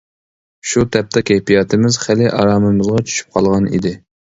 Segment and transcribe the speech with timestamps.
[0.71, 3.99] شۇ تاپتا كەيپىياتىمىز خېلى ئارامىمىزغا چۈشۈپ قالغان ئىدى.